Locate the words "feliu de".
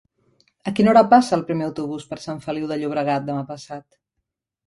2.45-2.79